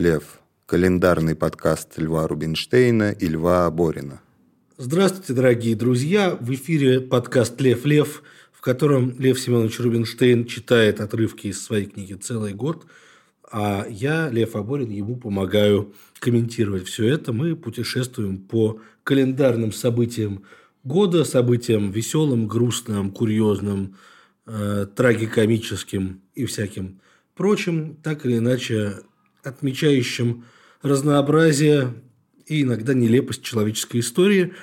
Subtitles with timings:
[0.00, 4.20] Лев», календарный подкаст Льва Рубинштейна и Льва Борина.
[4.76, 6.36] Здравствуйте, дорогие друзья!
[6.40, 8.22] В эфире подкаст «Лев Лев»,
[8.52, 12.86] в котором Лев Семенович Рубинштейн читает отрывки из своей книги «Целый год»,
[13.50, 17.32] а я, Лев Аборин, ему помогаю комментировать все это.
[17.32, 20.42] Мы путешествуем по календарным событиям
[20.84, 23.96] года, событиям веселым, грустным, курьезным,
[24.46, 27.00] э, трагикомическим и всяким
[27.34, 28.98] прочим, так или иначе
[29.48, 30.44] отмечающим
[30.82, 31.94] разнообразие
[32.46, 34.54] и иногда нелепость человеческой истории.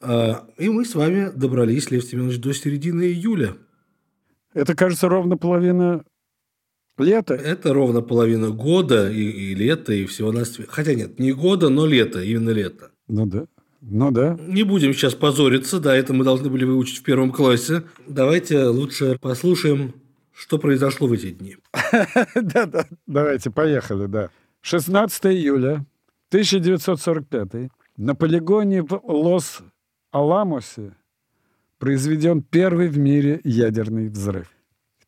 [0.00, 3.56] А, и мы с вами добрались, Лев Семенович, до середины июля.
[4.52, 6.04] Это, кажется, ровно половина
[6.98, 7.34] лета.
[7.34, 10.70] Это ровно половина года и, и лета, и всего на свете.
[10.70, 12.90] Хотя нет, не года, но лето, именно лето.
[13.08, 13.46] Ну да.
[13.80, 14.38] Ну да.
[14.46, 17.82] Не будем сейчас позориться, да, это мы должны были выучить в первом классе.
[18.06, 19.94] Давайте лучше послушаем,
[20.34, 21.56] что произошло в эти дни.
[22.34, 22.86] Да, да.
[23.06, 24.30] Давайте, поехали, да.
[24.60, 25.84] 16 июля
[26.28, 30.96] 1945 на полигоне в Лос-Аламосе
[31.78, 34.50] произведен первый в мире ядерный взрыв.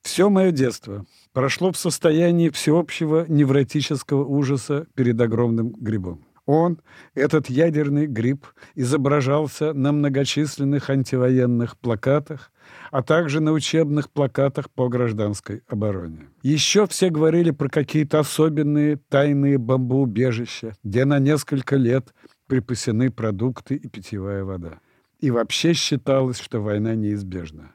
[0.03, 6.25] Все мое детство прошло в состоянии всеобщего невротического ужаса перед огромным грибом.
[6.45, 6.79] Он,
[7.15, 8.47] этот ядерный гриб,
[8.77, 12.53] изображался на многочисленных антивоенных плакатах,
[12.91, 16.29] а также на учебных плакатах по гражданской обороне.
[16.43, 22.15] Еще все говорили про какие-то особенные тайные бомбоубежища, где на несколько лет
[22.47, 24.79] припасены продукты и питьевая вода.
[25.21, 27.73] И вообще считалось, что война неизбежна.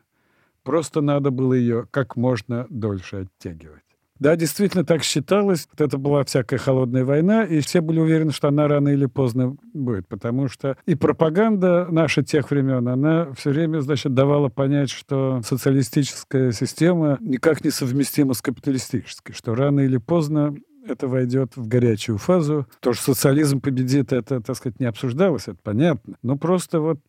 [0.63, 3.83] Просто надо было ее как можно дольше оттягивать.
[4.21, 5.67] Да, действительно так считалось.
[5.75, 10.07] Это была всякая холодная война, и все были уверены, что она рано или поздно будет,
[10.07, 16.51] потому что и пропаганда наша тех времен, она все время, значит, давала понять, что социалистическая
[16.51, 20.55] система никак не совместима с капиталистической, что рано или поздно
[20.87, 22.67] это войдет в горячую фазу.
[22.79, 26.17] То, что социализм победит, это, так сказать, не обсуждалось, это понятно.
[26.21, 26.99] Но просто вот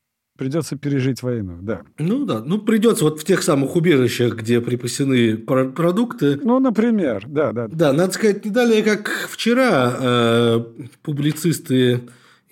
[0.43, 1.83] Придется пережить войну, да.
[1.99, 6.41] Ну да, ну придется вот в тех самых убежищах, где припасены продукты.
[6.43, 7.69] Ну, например, да, да.
[7.69, 10.65] Да, надо сказать, не далее, как вчера э,
[11.03, 12.01] публицисты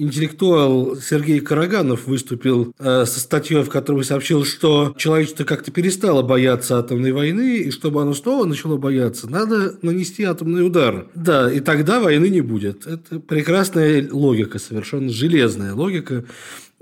[0.01, 6.79] интеллектуал Сергей Караганов выступил э, со статьей, в которой сообщил, что человечество как-то перестало бояться
[6.79, 11.09] атомной войны, и чтобы оно снова начало бояться, надо нанести атомный удар.
[11.15, 12.87] Да, и тогда войны не будет.
[12.87, 16.25] Это прекрасная логика, совершенно железная логика.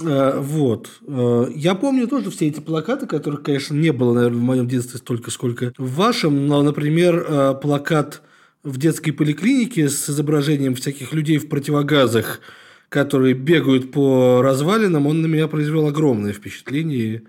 [0.01, 0.91] Э, вот.
[1.07, 4.99] Э, я помню тоже все эти плакаты, которых, конечно, не было, наверное, в моем детстве
[4.99, 6.47] столько, сколько в вашем.
[6.47, 8.23] Но, например, э, плакат
[8.63, 12.41] в детской поликлинике с изображением всяких людей в противогазах,
[12.89, 17.23] которые бегают по развалинам, он на меня произвел огромное впечатление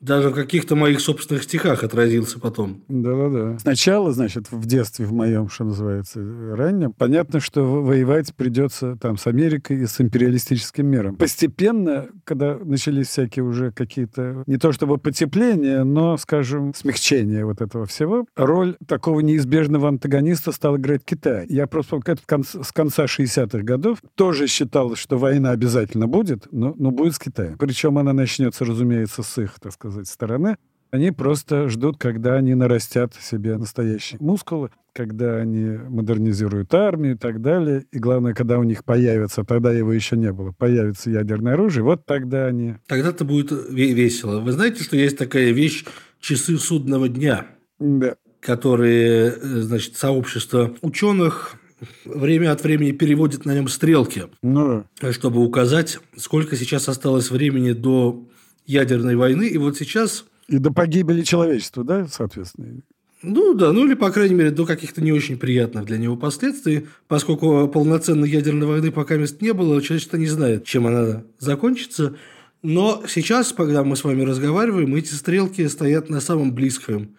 [0.00, 2.82] даже в каких-то моих собственных стихах отразился потом.
[2.88, 3.58] Да-да-да.
[3.58, 6.20] Сначала, значит, в детстве, в моем, что называется,
[6.54, 11.16] раннем, понятно, что воевать придется там с Америкой и с империалистическим миром.
[11.16, 17.86] Постепенно, когда начались всякие уже какие-то, не то чтобы потепления, но, скажем, смягчение вот этого
[17.86, 21.46] всего, роль такого неизбежного антагониста стал играть Китай.
[21.48, 26.90] Я просто это с конца 60-х годов тоже считал, что война обязательно будет, но, но
[26.90, 27.58] будет с Китаем.
[27.58, 30.56] Причем она начнется, разумеется, с их, так сказать, сказать, стороны.
[30.90, 37.42] Они просто ждут, когда они нарастят себе настоящие мускулы, когда они модернизируют армию и так
[37.42, 37.84] далее.
[37.92, 42.06] И главное, когда у них появится, тогда его еще не было, появится ядерное оружие, вот
[42.06, 42.76] тогда они...
[42.86, 44.40] Тогда-то будет весело.
[44.40, 45.84] Вы знаете, что есть такая вещь
[46.20, 47.46] «Часы судного дня»,
[47.78, 48.16] да.
[48.40, 51.56] которые, э, значит, сообщество ученых
[52.04, 54.84] время от времени переводит на нем стрелки, ну.
[55.12, 58.26] чтобы указать, сколько сейчас осталось времени до
[58.68, 59.48] ядерной войны.
[59.48, 60.24] И вот сейчас...
[60.46, 62.82] И до погибели человечества, да, соответственно?
[63.22, 66.86] Ну да, ну или, по крайней мере, до каких-то не очень приятных для него последствий,
[67.08, 72.16] поскольку полноценной ядерной войны пока мест не было, человечество не знает, чем она закончится.
[72.62, 77.16] Но сейчас, когда мы с вами разговариваем, эти стрелки стоят на самом близком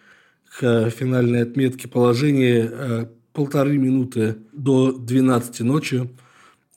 [0.58, 6.10] к финальной отметке положения э, полторы минуты до 12 ночи.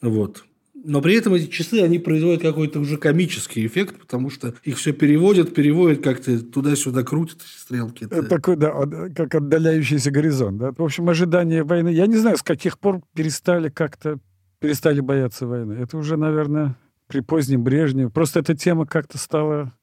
[0.01, 0.43] Вот.
[0.83, 4.91] Но при этом эти часы, они производят какой-то уже комический эффект, потому что их все
[4.91, 8.03] переводят, переводят как-то туда-сюда крутят стрелки.
[8.03, 8.73] Это такой, да,
[9.15, 10.57] как отдаляющийся горизонт.
[10.57, 10.73] Да?
[10.77, 11.89] В общем, ожидание войны.
[11.89, 14.19] Я не знаю, с каких пор перестали как-то
[14.59, 15.73] перестали бояться войны.
[15.73, 16.77] Это уже, наверное,
[17.07, 18.09] при позднем Брежневе.
[18.09, 19.73] Просто эта тема как-то стала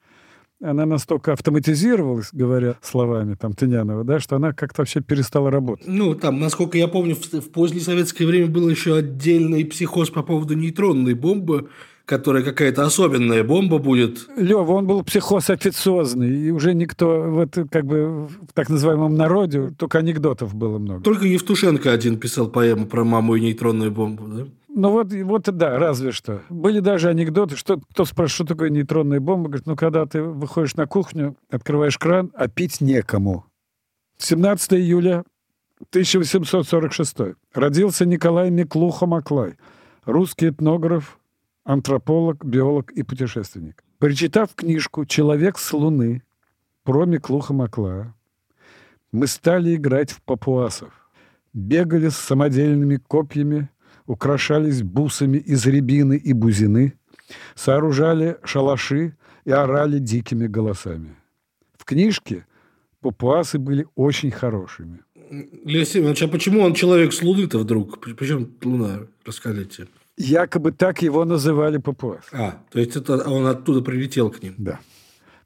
[0.62, 5.86] она настолько автоматизировалась, говоря словами там Тынянова, да, что она как-то вообще перестала работать.
[5.86, 10.22] Ну, там, насколько я помню, в, в позднее советское время был еще отдельный психоз по
[10.22, 11.68] поводу нейтронной бомбы,
[12.04, 14.28] которая какая-то особенная бомба будет.
[14.36, 19.72] Лева, он был психоз официозный, и уже никто вот как бы в так называемом народе,
[19.78, 21.02] только анекдотов было много.
[21.02, 24.46] Только Евтушенко один писал поэму про маму и нейтронную бомбу, да?
[24.72, 26.42] Ну вот, вот да, разве что.
[26.48, 30.76] Были даже анекдоты, что кто спрашивает, что такое нейтронная бомба, говорит, ну когда ты выходишь
[30.76, 33.46] на кухню, открываешь кран, а пить некому.
[34.18, 35.24] 17 июля
[35.90, 37.16] 1846.
[37.52, 39.56] Родился Николай Миклуха-Маклай,
[40.04, 41.18] русский этнограф,
[41.64, 43.82] антрополог, биолог и путешественник.
[43.98, 46.22] Прочитав книжку «Человек с Луны»
[46.84, 48.14] про Миклуха Маклая,
[49.12, 50.92] мы стали играть в папуасов.
[51.52, 53.68] Бегали с самодельными копьями,
[54.10, 56.94] украшались бусами из рябины и бузины,
[57.54, 61.14] сооружали шалаши и орали дикими голосами.
[61.78, 62.44] В книжке
[63.00, 64.98] папуасы были очень хорошими.
[65.64, 68.00] Леся Иванович, а почему он человек с Луны-то вдруг?
[68.00, 69.06] Причем Луна?
[69.24, 69.86] Расскажите.
[70.16, 72.24] Якобы так его называли папуас.
[72.32, 74.54] А, то есть это он оттуда прилетел к ним.
[74.58, 74.80] Да.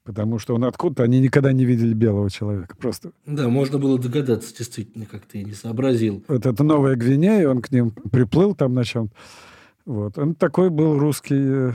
[0.04, 2.76] Потому что он откуда-то, они никогда не видели белого человека.
[2.76, 3.12] Просто.
[3.24, 6.22] Да, можно было догадаться, действительно, как ты не сообразил.
[6.28, 9.10] Вот это Новая Гвинея, он к ним приплыл там на чем
[9.86, 10.18] Вот.
[10.18, 11.72] Он такой был русский э,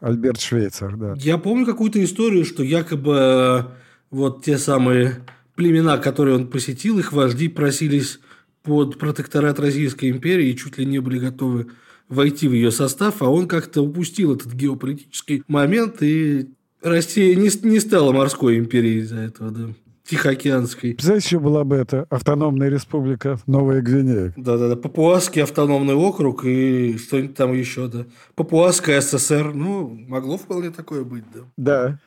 [0.00, 1.14] Альберт Швейцар, да.
[1.18, 3.62] Я помню какую-то историю, что якобы э,
[4.10, 5.16] вот те самые
[5.54, 8.20] племена, которые он посетил, их вожди просились
[8.62, 11.66] под протекторат Российской империи и чуть ли не были готовы
[12.08, 16.48] войти в ее состав, а он как-то упустил этот геополитический момент, и
[16.82, 19.68] Россия не, не стала морской империей из-за этого, да.
[20.04, 20.94] Тихоокеанской.
[20.94, 24.32] Представляете, еще была бы это автономная республика Новая Гвинея.
[24.36, 28.06] Да-да-да, Папуасский автономный округ и что-нибудь там еще, да.
[28.34, 31.40] Папуасская ССР, ну, могло вполне такое быть, да.
[31.56, 31.98] Да.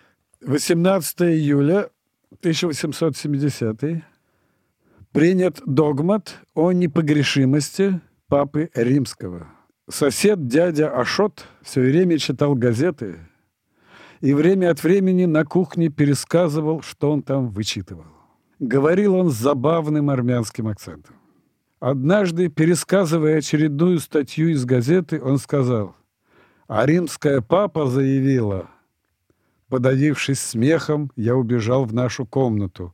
[0.48, 1.90] 18 июля
[2.40, 4.04] 1870
[5.12, 9.48] принят догмат о непогрешимости Папы Римского–
[9.92, 13.20] Сосед дядя Ашот все время читал газеты
[14.22, 18.06] и время от времени на кухне пересказывал, что он там вычитывал.
[18.60, 21.16] Говорил он с забавным армянским акцентом.
[21.80, 25.96] Однажды, пересказывая очередную статью из газеты, он сказал,
[26.68, 28.70] «А римская папа заявила...»
[29.68, 32.94] Подавившись смехом, я убежал в нашу комнату,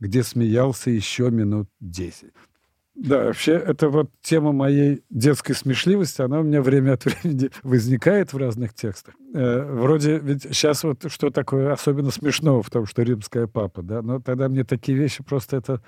[0.00, 2.32] где смеялся еще минут десять.
[2.96, 8.32] Да, вообще, это вот тема моей детской смешливости, она у меня время от времени возникает
[8.32, 9.14] в разных текстах.
[9.34, 14.00] Э, вроде, ведь сейчас вот что такое особенно смешного в том, что римская папа, да,
[14.00, 15.82] но тогда мне такие вещи просто это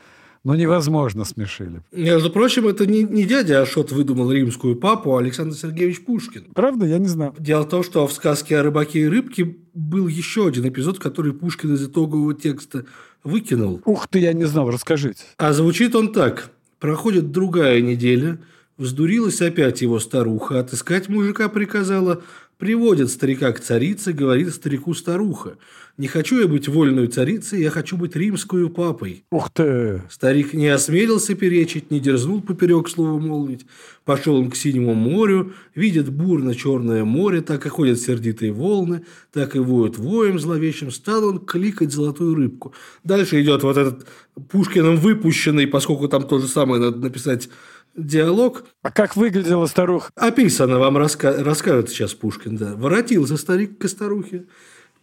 [0.45, 1.83] ну, невозможно смешили.
[1.93, 6.45] Между прочим, это не, не дядя Ашот выдумал римскую папу, а Александр Сергеевич Пушкин.
[6.55, 6.87] Правда?
[6.87, 7.35] Я не знаю.
[7.39, 11.33] Дело в том, что в сказке о рыбаке и рыбке был еще один эпизод, который
[11.33, 12.85] Пушкин из итогового текста
[13.25, 13.83] выкинул.
[13.85, 15.25] Ух ты, я не знал, расскажите.
[15.39, 16.51] А звучит он так.
[16.79, 18.39] Проходит другая неделя,
[18.77, 22.23] вздурилась опять его старуха, отыскать мужика приказала,
[22.59, 25.57] приводит старика к царице, говорит старику старуха.
[25.97, 29.25] Не хочу я быть вольной царицей, я хочу быть римскую папой.
[29.31, 30.03] Ух ты!
[30.11, 33.67] Старик не осмелился перечить, не дерзнул поперек слова молвить.
[34.05, 39.57] Пошел он к синему морю, видит бурно черное море, так и ходят сердитые волны, так
[39.57, 40.93] и воют воем зловещим.
[40.93, 42.73] Стал он кликать золотую рыбку.
[43.03, 44.07] Дальше идет вот этот
[44.51, 47.49] Пушкиным выпущенный, поскольку там то же самое надо написать
[47.99, 48.65] диалог.
[48.83, 50.11] А как выглядела старуха?
[50.15, 51.43] Описано вам раска...
[51.43, 52.56] расскажет сейчас Пушкин.
[52.56, 52.75] Да.
[52.77, 54.47] Воротился старик к старухе.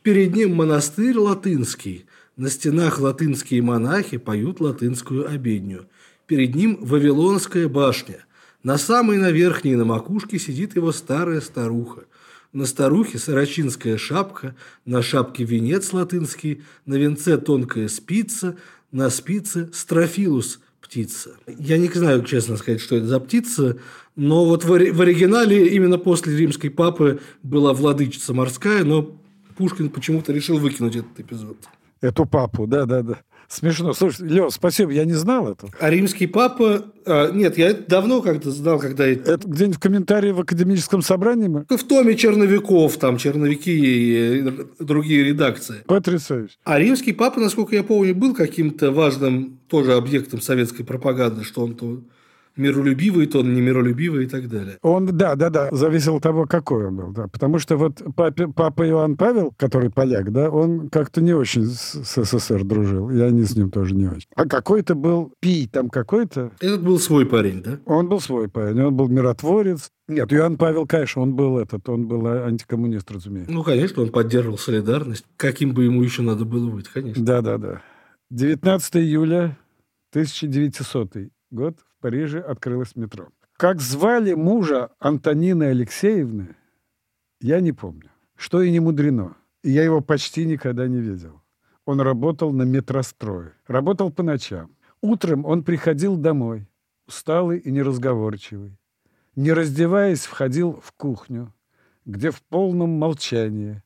[0.02, 2.06] Перед ним монастырь латынский.
[2.38, 5.88] На стенах латынские монахи поют латынскую обедню.
[6.28, 8.26] Перед ним Вавилонская башня.
[8.64, 12.06] На самой на верхней на макушке сидит его старая старуха.
[12.52, 18.56] На старухе сорочинская шапка, на шапке венец латынский, на венце тонкая спица,
[18.92, 21.32] на спице строфилус птица.
[21.48, 23.78] Я не знаю, честно сказать, что это за птица,
[24.16, 29.18] но вот в, в оригинале именно после римской папы была владычица морская, но
[29.58, 31.58] Пушкин почему-то решил выкинуть этот эпизод.
[32.02, 33.20] Эту папу, да-да-да.
[33.48, 33.94] Смешно.
[33.94, 35.68] Слушай, Лев, спасибо, я не знал это.
[35.80, 36.86] А римский папа...
[37.06, 39.06] А, нет, я это давно как-то знал, когда...
[39.06, 41.48] Это где-нибудь в комментарии в академическом собрании?
[41.48, 41.66] Мы?
[41.70, 45.84] В томе черновиков, там черновики и другие редакции.
[45.86, 46.56] Потрясающе.
[46.64, 51.76] А римский папа, насколько я помню, был каким-то важным тоже объектом советской пропаганды, что он
[51.76, 52.02] то
[52.58, 54.78] миролюбивый тон, немиролюбивый и так далее.
[54.82, 57.28] Он, да, да, да, зависел от того, какой он был, да.
[57.28, 62.04] Потому что вот папе, папа Иоанн Павел, который поляк, да, он как-то не очень с,
[62.04, 64.28] с СССР дружил, и они с ним тоже не очень.
[64.36, 66.52] А какой-то был Пий там какой-то.
[66.60, 67.80] Этот был свой парень, да?
[67.86, 69.92] Он был свой парень, он был миротворец.
[70.08, 73.52] Нет, Иоанн Павел, конечно, он был этот, он был антикоммунист, разумеется.
[73.52, 75.26] Ну, конечно, он поддерживал солидарность.
[75.36, 77.24] Каким бы ему еще надо было быть, конечно.
[77.24, 77.82] Да, да, да.
[78.30, 79.58] 19 июля
[80.12, 83.30] 1900 год Париже открылось метро.
[83.58, 86.56] Как звали мужа Антонины Алексеевны,
[87.42, 88.12] я не помню.
[88.36, 89.36] Что и не мудрено.
[89.64, 91.42] Я его почти никогда не видел.
[91.84, 93.54] Он работал на метрострое.
[93.66, 94.76] Работал по ночам.
[95.02, 96.70] Утром он приходил домой,
[97.08, 98.78] усталый и неразговорчивый.
[99.36, 101.56] Не раздеваясь, входил в кухню,
[102.06, 103.82] где в полном молчании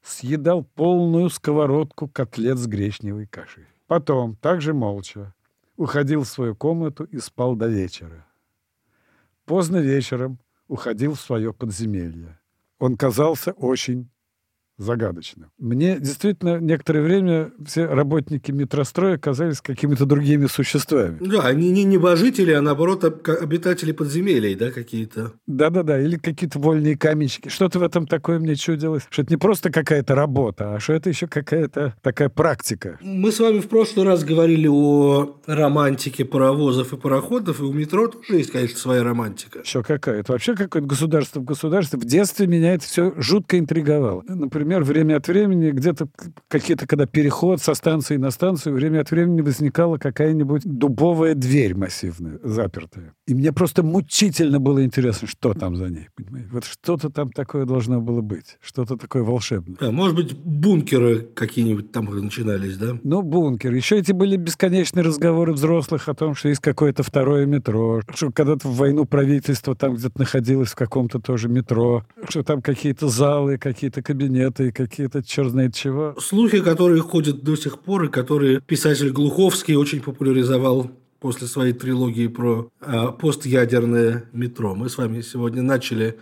[0.00, 3.66] съедал полную сковородку котлет с гречневой кашей.
[3.86, 5.34] Потом, также молча,
[5.78, 8.26] уходил в свою комнату и спал до вечера.
[9.46, 12.38] Поздно вечером уходил в свое подземелье.
[12.78, 14.10] Он казался очень
[14.78, 15.50] загадочным.
[15.58, 21.18] Мне действительно некоторое время все работники метростроя казались какими-то другими существами.
[21.20, 25.32] Да, они не небожители, а наоборот обитатели подземелий, да, какие-то.
[25.46, 27.48] Да-да-да, или какие-то вольные каменщики.
[27.48, 31.10] Что-то в этом такое мне чудилось, что это не просто какая-то работа, а что это
[31.10, 32.98] еще какая-то такая практика.
[33.02, 38.06] Мы с вами в прошлый раз говорили о романтике паровозов и пароходов, и у метро
[38.06, 39.60] тоже есть, конечно, своя романтика.
[39.60, 40.20] Еще какая?
[40.20, 41.98] Это вообще какое-то государство в государстве.
[41.98, 44.22] В детстве меня это все жутко интриговало.
[44.28, 46.08] Например, например, время от времени, где-то
[46.48, 52.38] какие-то, когда переход со станции на станцию, время от времени возникала какая-нибудь дубовая дверь массивная,
[52.42, 53.14] запертая.
[53.26, 56.08] И мне просто мучительно было интересно, что там за ней.
[56.14, 56.48] Понимаете?
[56.52, 58.58] Вот что-то там такое должно было быть.
[58.60, 59.76] Что-то такое волшебное.
[59.80, 62.98] А, может быть, бункеры какие-нибудь там начинались, да?
[63.02, 63.72] Ну, бункер.
[63.72, 68.68] Еще эти были бесконечные разговоры взрослых о том, что есть какое-то второе метро, что когда-то
[68.68, 74.02] в войну правительство там где-то находилось в каком-то тоже метро, что там какие-то залы, какие-то
[74.02, 76.14] кабинеты, и какие-то черт знает чего.
[76.20, 82.28] Слухи, которые ходят до сих пор, и которые писатель Глуховский очень популяризовал после своей трилогии
[82.28, 84.74] про э, постядерное метро.
[84.74, 86.18] Мы с вами сегодня начали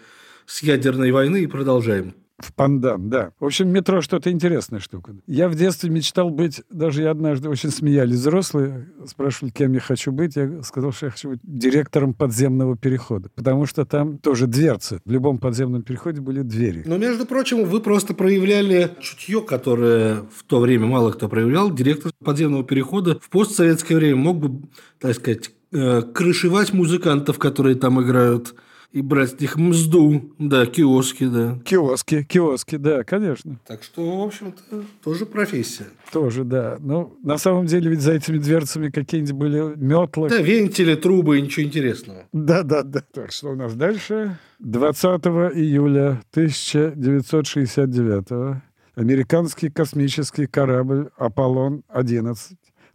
[0.46, 2.14] с ядерной войны и продолжаем.
[2.38, 3.32] В пандан, да.
[3.40, 5.14] В общем, метро что-то интересная штука.
[5.26, 10.12] Я в детстве мечтал быть, даже я однажды очень смеялись взрослые, спрашивали, кем я хочу
[10.12, 10.36] быть.
[10.36, 15.00] Я сказал, что я хочу быть директором подземного перехода, потому что там тоже дверцы.
[15.06, 16.82] В любом подземном переходе были двери.
[16.84, 21.72] Но, между прочим, вы просто проявляли чутье, которое в то время мало кто проявлял.
[21.72, 28.02] Директор подземного перехода в постсоветское время мог бы, так сказать, э, крышевать музыкантов, которые там
[28.02, 28.54] играют
[28.92, 31.58] и брать с них мзду, да, киоски, да.
[31.64, 33.58] Киоски, киоски, да, конечно.
[33.66, 35.86] Так что, в общем-то, тоже профессия.
[36.12, 36.76] Тоже, да.
[36.80, 40.28] Ну, на самом деле, ведь за этими дверцами какие-нибудь были метлы.
[40.28, 42.26] Да, вентили, трубы, ничего интересного.
[42.32, 43.02] Да, да, да.
[43.12, 44.38] Так, что у нас дальше?
[44.60, 48.62] 20 июля 1969
[48.96, 52.36] американский космический корабль «Аполлон-11»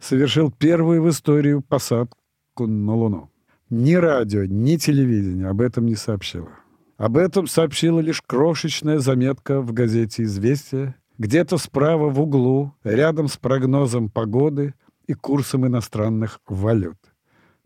[0.00, 2.18] совершил первую в историю посадку
[2.58, 3.30] на Луну.
[3.74, 6.50] Ни радио, ни телевидение об этом не сообщило.
[6.98, 13.38] Об этом сообщила лишь крошечная заметка в газете «Известия», где-то справа в углу, рядом с
[13.38, 14.74] прогнозом погоды
[15.06, 16.98] и курсом иностранных валют.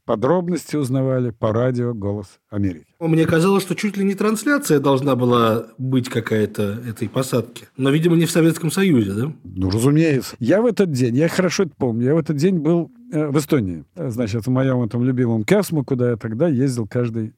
[0.05, 2.87] Подробности узнавали по радио «Голос Америки».
[3.01, 7.67] Мне казалось, что чуть ли не трансляция должна была быть какая-то этой посадки.
[7.77, 9.33] Но, видимо, не в Советском Союзе, да?
[9.43, 10.37] Ну, разумеется.
[10.39, 13.85] Я в этот день, я хорошо это помню, я в этот день был в Эстонии.
[13.95, 17.35] Значит, в моем этом любимом Кясму, куда я тогда ездил каждый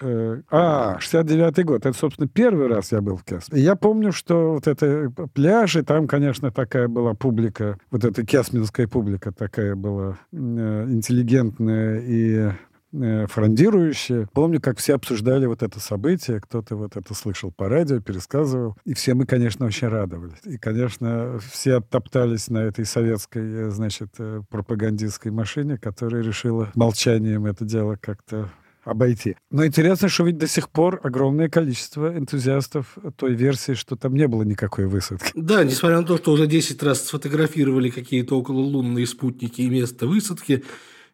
[0.00, 1.84] Э, а, 69-й год.
[1.84, 3.60] Это, собственно, первый раз я был в Кесме.
[3.60, 8.86] Я помню, что вот это пляж, и там, конечно, такая была публика, вот эта кесминская
[8.86, 12.52] публика такая была э, интеллигентная и
[12.92, 14.28] э, фрондирующая.
[14.32, 18.94] Помню, как все обсуждали вот это событие, кто-то вот это слышал по радио, пересказывал, и
[18.94, 20.38] все мы, конечно, очень радовались.
[20.44, 24.14] И, конечно, все оттоптались на этой советской, э, значит,
[24.48, 28.50] пропагандистской машине, которая решила молчанием это дело как-то
[28.88, 29.36] обойти.
[29.50, 34.26] Но интересно, что ведь до сих пор огромное количество энтузиастов той версии, что там не
[34.26, 35.32] было никакой высадки.
[35.34, 40.64] Да, несмотря на то, что уже 10 раз сфотографировали какие-то окололунные спутники и место высадки,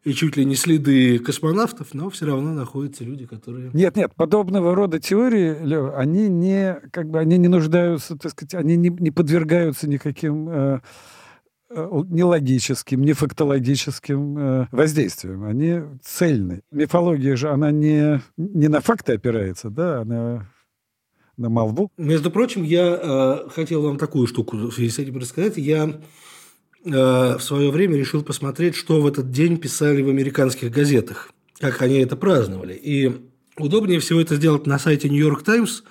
[0.05, 3.71] и чуть ли не следы космонавтов, но все равно находятся люди, которые...
[3.73, 8.55] Нет, нет, подобного рода теории, Лё, они не, как бы, они не нуждаются, так сказать,
[8.55, 10.81] они не, не подвергаются никаким э,
[11.77, 15.45] Э, не логическим, не фактологическим э, воздействием.
[15.45, 16.63] Они цельны.
[16.71, 20.49] Мифология же, она не, не на факты опирается, да, она
[21.37, 21.91] на молву.
[21.97, 25.57] Между прочим, я э, хотел вам такую штуку в связи с этим рассказать.
[25.57, 25.93] Я э,
[26.85, 31.31] в свое время решил посмотреть, что в этот день писали в американских газетах.
[31.59, 32.75] как они это праздновали.
[32.75, 33.13] И
[33.59, 35.85] удобнее всего это сделать на сайте New York Times,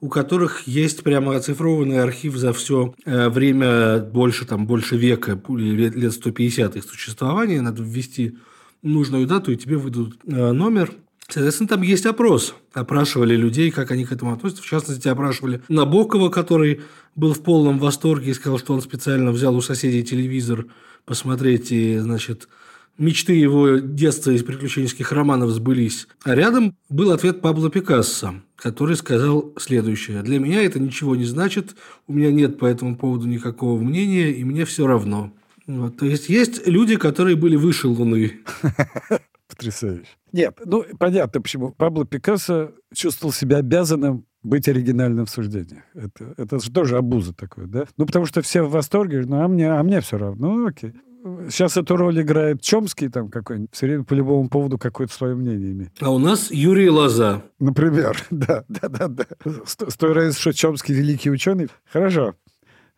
[0.00, 6.12] у которых есть прямо оцифрованный архив за все э, время больше, там, больше века, лет
[6.12, 7.60] 150 их существования.
[7.60, 8.36] Надо ввести
[8.82, 10.92] нужную дату, и тебе выйдут э, номер.
[11.32, 12.54] Соответственно, там есть опрос.
[12.74, 14.62] Опрашивали людей, как они к этому относятся.
[14.62, 16.82] В частности, опрашивали Набокова, который
[17.16, 20.66] был в полном восторге и сказал, что он специально взял у соседей телевизор
[21.06, 22.48] посмотреть и, значит,
[22.98, 26.06] мечты его детства из приключенческих романов сбылись.
[26.22, 30.22] А рядом был ответ Пабло Пикассо, который сказал следующее.
[30.22, 31.76] «Для меня это ничего не значит,
[32.08, 35.32] у меня нет по этому поводу никакого мнения, и мне все равно».
[35.66, 38.40] Вот, то есть, есть люди, которые были выше Луны.
[39.56, 40.08] Потрясающе.
[40.32, 41.72] Нет, ну, понятно, почему.
[41.72, 45.84] Пабло Пикассо чувствовал себя обязанным быть оригинальным в суждениях.
[45.94, 47.84] Это, это же тоже обуза такое, да?
[47.96, 50.56] Ну, потому что все в восторге, ну, а мне, а мне все равно.
[50.56, 50.92] Ну, окей.
[51.48, 55.70] Сейчас эту роль играет Чомский там какой-нибудь, все время по любому поводу какое-то свое мнение
[55.70, 55.92] имеет.
[56.00, 57.42] А у нас Юрий Лоза.
[57.60, 59.24] Например, да, да, да, да.
[59.64, 61.68] С, с той разницей, что Чомский великий ученый.
[61.92, 62.34] Хорошо.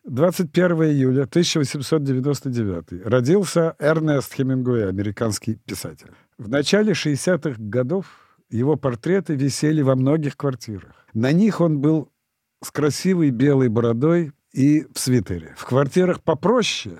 [0.05, 6.11] 21 июля 1899 родился Эрнест Хемингуэй, американский писатель.
[6.37, 8.07] В начале 60-х годов
[8.49, 11.07] его портреты висели во многих квартирах.
[11.13, 12.09] На них он был
[12.61, 15.53] с красивой белой бородой и в свитере.
[15.57, 16.99] В квартирах попроще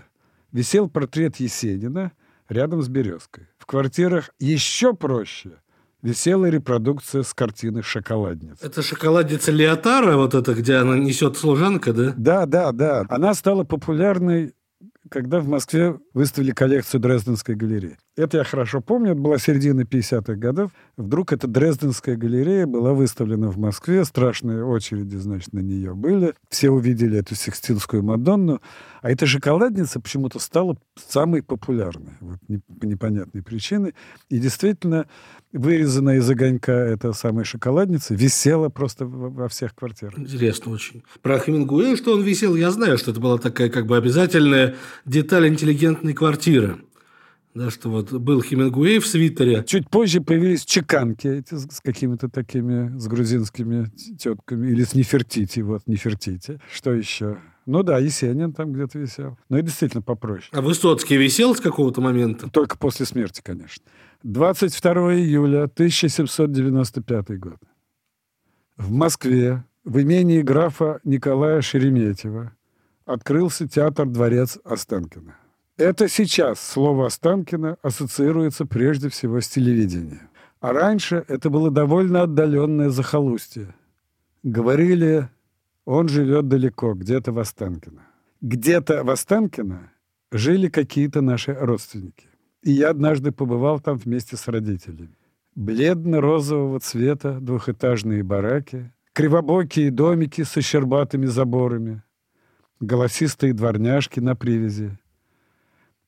[0.54, 2.14] висел портрет Есенина
[2.48, 3.48] рядом с березкой.
[3.58, 5.60] В квартирах еще проще
[6.02, 8.66] висела репродукция с картины «Шоколадница».
[8.66, 12.14] Это шоколадница Леотара, вот это, где она несет служанка, да?
[12.16, 13.06] Да, да, да.
[13.10, 14.54] Она стала популярной
[15.10, 17.98] когда в Москве выставили коллекцию Дрезденской галереи.
[18.18, 20.72] Это я хорошо помню, это была середина 50-х годов.
[20.98, 26.34] Вдруг эта Дрезденская галерея была выставлена в Москве, страшные очереди, значит, на нее были.
[26.50, 28.62] Все увидели эту Сикстинскую Мадонну.
[29.06, 32.14] А эта шоколадница почему-то стала самой популярной.
[32.22, 32.40] Вот
[32.80, 33.94] по непонятной причине.
[34.30, 35.06] И действительно,
[35.54, 40.18] вырезанная из огонька эта самая шоколадница висела просто во всех квартирах.
[40.18, 41.04] Интересно очень.
[41.22, 44.74] Про Хемингуэя, что он висел, я знаю, что это была такая как бы обязательная
[45.06, 46.78] деталь интеллигентной квартиры.
[47.54, 49.64] Да, что вот был Хемингуэй в свитере.
[49.68, 53.86] Чуть позже появились чеканки эти с какими-то такими, с грузинскими
[54.18, 54.72] тетками.
[54.72, 56.60] Или с Нефертити, вот, Нефертити.
[56.74, 57.38] Что еще?
[57.66, 59.38] Ну да, Есенин там где-то висел.
[59.50, 60.50] Ну и действительно попроще.
[60.52, 62.50] А Высоцкий висел с какого-то момента?
[62.50, 63.84] Только после смерти, конечно.
[64.24, 67.58] 22 июля 1795 год.
[68.78, 72.54] В Москве, в имении графа Николая Шереметьева,
[73.06, 75.36] открылся театр-дворец Останкина.
[75.78, 80.30] Это сейчас слово Останкина ассоциируется прежде всего с телевидением.
[80.60, 83.76] А раньше это было довольно отдаленное захолустье.
[84.44, 85.30] Говорили,
[85.86, 88.08] он живет далеко, где-то в Останкино.
[88.42, 89.92] Где-то в Останкино
[90.32, 92.28] жили какие-то наши родственники.
[92.64, 95.16] И я однажды побывал там вместе с родителями.
[95.56, 102.04] Бледно-розового цвета двухэтажные бараки, кривобокие домики со щербатыми заборами,
[102.80, 104.98] голосистые дворняжки на привязи,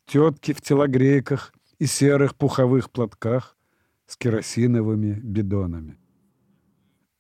[0.05, 3.55] тетки в телогрейках и серых пуховых платках
[4.07, 5.97] с керосиновыми бидонами.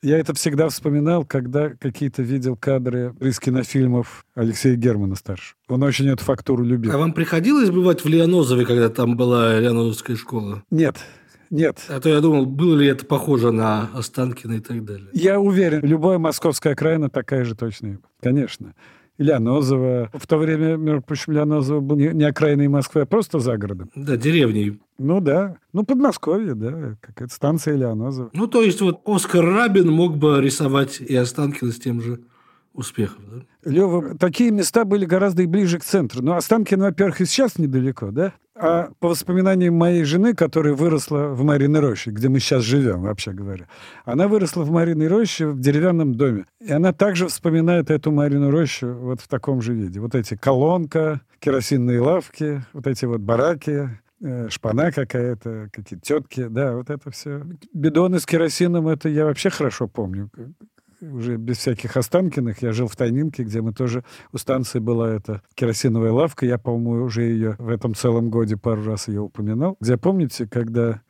[0.07, 5.55] Я это всегда вспоминал, когда какие-то видел кадры из кинофильмов Алексея Германа старше.
[5.67, 6.93] Он очень эту фактуру любил.
[6.93, 10.63] А вам приходилось бывать в Леонозове, когда там была Леонозовская школа?
[10.71, 10.95] Нет,
[11.49, 11.79] нет.
[11.89, 15.09] А то я думал, было ли это похоже на Останкино и так далее.
[15.11, 17.99] Я уверен, любая московская окраина такая же точная.
[18.21, 18.75] Конечно.
[19.17, 20.09] Леонозово.
[20.13, 23.89] В то время, между прочим, Леонозово был не, не окраиной Москвы, а просто за городом.
[23.95, 24.79] Да, деревней.
[24.97, 25.57] Ну да.
[25.73, 26.95] Ну, Подмосковье, да.
[27.01, 28.29] Какая-то станция Леонозово.
[28.33, 32.19] Ну, то есть, вот Оскар Рабин мог бы рисовать и Останкино с тем же
[32.77, 33.19] успехов.
[33.29, 33.41] Да?
[33.69, 36.21] Лева, такие места были гораздо и ближе к центру.
[36.21, 38.33] Но Останкино, во-первых, и сейчас недалеко, да?
[38.55, 43.31] А по воспоминаниям моей жены, которая выросла в Мариной роще, где мы сейчас живем, вообще
[43.31, 43.67] говоря,
[44.05, 46.45] она выросла в Мариной роще в деревянном доме.
[46.59, 49.99] И она также вспоминает эту Марину рощу вот в таком же виде.
[49.99, 53.89] Вот эти колонка, керосинные лавки, вот эти вот бараки,
[54.21, 57.43] э, шпана какая-то, какие-то тетки, да, вот это все.
[57.73, 60.31] Бидоны с керосином, это я вообще хорошо помню
[61.01, 62.61] уже без всяких Останкиных.
[62.61, 64.03] Я жил в Тайнинке, где мы тоже...
[64.31, 66.45] У станции была эта керосиновая лавка.
[66.45, 69.77] Я, по-моему, уже ее в этом целом годе пару раз ее упоминал.
[69.79, 71.01] Где, помните, когда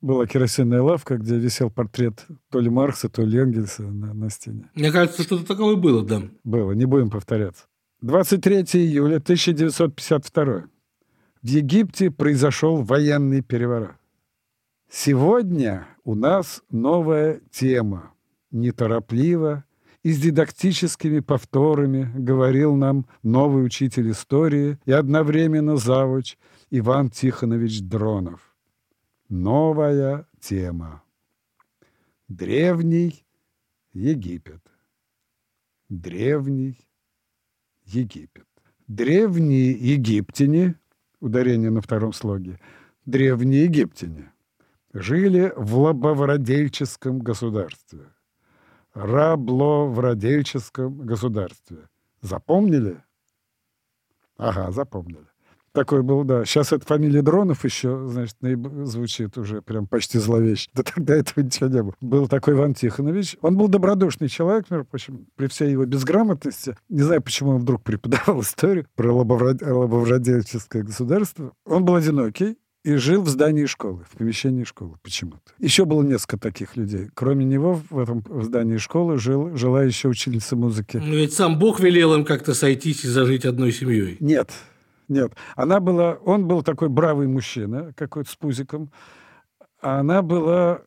[0.00, 4.70] была керосинная лавка, где висел портрет то ли Маркса, то ли Энгельса на, на стене.
[4.74, 6.22] Мне кажется, что-то такое было, да.
[6.44, 7.64] Было, не будем повторяться.
[8.02, 10.64] 23 июля 1952.
[11.42, 13.90] В Египте произошел военный переворот.
[14.90, 18.12] Сегодня у нас новая тема
[18.50, 19.64] неторопливо
[20.02, 26.36] и с дидактическими повторами говорил нам новый учитель истории и одновременно завуч
[26.70, 28.54] Иван Тихонович Дронов.
[29.28, 31.02] новая тема.
[32.28, 33.24] Древний
[33.92, 34.62] Египет.
[35.88, 36.78] Древний
[37.84, 38.46] Египет.
[38.86, 40.74] Древние египтяне,
[41.20, 42.58] ударение на втором слоге,
[43.04, 44.32] древние египтяне
[44.94, 48.06] жили в лобовладельческом государстве.
[48.98, 51.88] Рабловладельческом государстве.
[52.20, 52.98] Запомнили?
[54.36, 55.28] Ага, запомнили.
[55.70, 56.44] Такой был, да.
[56.44, 58.36] Сейчас это фамилия Дронов еще, значит,
[58.86, 60.68] звучит уже прям почти зловеще.
[60.74, 61.94] Да тогда этого ничего не было.
[62.00, 63.36] Был такой Иван Тихонович.
[63.40, 66.76] Он был добродушный человек, между прочим, при всей его безграмотности.
[66.88, 71.52] Не знаю, почему он вдруг преподавал историю про лобовладельческое государство.
[71.64, 75.52] Он был одинокий, и жил в здании школы, в помещении школы почему-то.
[75.58, 77.10] Еще было несколько таких людей.
[77.12, 80.96] Кроме него в этом в здании школы жил, жила еще ученица музыки.
[80.96, 84.16] Но ведь сам Бог велел им как-то сойтись и зажить одной семьей.
[84.20, 84.52] Нет,
[85.06, 85.32] нет.
[85.54, 88.90] Она была, он был такой бравый мужчина, какой-то с пузиком,
[89.82, 90.80] а она была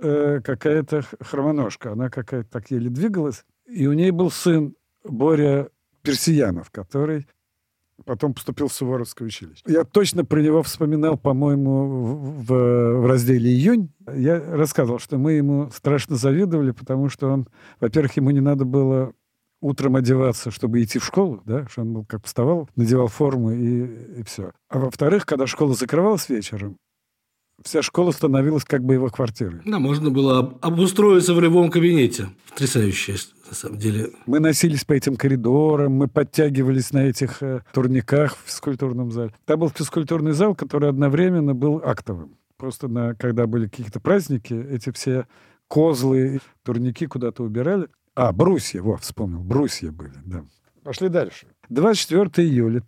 [0.00, 1.92] э, какая-то хромоножка.
[1.92, 3.44] Она какая-то так еле двигалась.
[3.66, 5.68] И у ней был сын Боря
[6.00, 7.26] Персиянов, который
[8.04, 9.62] потом поступил в Суворовское училище.
[9.66, 11.86] Я точно про него вспоминал, по-моему,
[12.38, 13.92] в, в разделе «Июнь».
[14.12, 17.48] Я рассказывал, что мы ему страшно завидовали, потому что он,
[17.80, 19.12] во-первых, ему не надо было
[19.60, 24.20] утром одеваться, чтобы идти в школу, да, что он был как вставал, надевал форму и,
[24.20, 24.52] и все.
[24.68, 26.78] А во-вторых, когда школа закрывалась вечером,
[27.62, 29.60] вся школа становилась как бы его квартирой.
[29.64, 32.28] Да, можно было обустроиться в любом кабинете.
[32.50, 33.16] Потрясающе,
[33.48, 34.10] на самом деле.
[34.26, 39.32] Мы носились по этим коридорам, мы подтягивались на этих э, турниках в физкультурном зале.
[39.44, 42.36] Там был физкультурный зал, который одновременно был актовым.
[42.56, 45.26] Просто на, когда были какие-то праздники, эти все
[45.68, 47.88] козлы, турники куда-то убирали.
[48.14, 50.44] А, брусья, вот, вспомнил, брусья были, да.
[50.82, 51.46] Пошли дальше.
[51.68, 52.80] 24 июля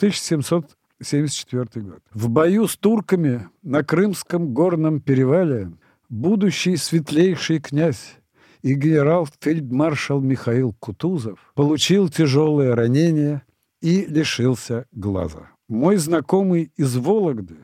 [1.00, 2.02] 1774 год.
[2.12, 5.72] В бою с турками на Крымском горном перевале
[6.08, 8.16] будущий светлейший князь
[8.62, 13.42] и генерал-фельдмаршал Михаил Кутузов получил тяжелое ранение
[13.80, 15.50] и лишился глаза.
[15.68, 17.56] Мой знакомый из Вологды